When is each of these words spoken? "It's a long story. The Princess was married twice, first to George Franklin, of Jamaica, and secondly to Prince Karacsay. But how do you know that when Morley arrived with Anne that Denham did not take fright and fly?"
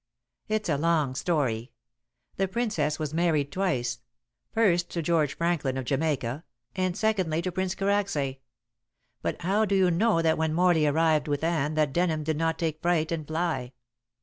"It's 0.47 0.67
a 0.67 0.79
long 0.79 1.13
story. 1.13 1.73
The 2.37 2.47
Princess 2.47 2.97
was 2.97 3.13
married 3.13 3.51
twice, 3.51 3.99
first 4.51 4.89
to 4.89 5.03
George 5.03 5.37
Franklin, 5.37 5.77
of 5.77 5.85
Jamaica, 5.85 6.43
and 6.75 6.97
secondly 6.97 7.39
to 7.43 7.51
Prince 7.51 7.75
Karacsay. 7.75 8.39
But 9.21 9.41
how 9.43 9.63
do 9.63 9.75
you 9.75 9.91
know 9.91 10.23
that 10.23 10.39
when 10.39 10.55
Morley 10.55 10.87
arrived 10.87 11.27
with 11.27 11.43
Anne 11.43 11.75
that 11.75 11.93
Denham 11.93 12.23
did 12.23 12.35
not 12.37 12.57
take 12.57 12.81
fright 12.81 13.11
and 13.11 13.27
fly?" 13.27 13.73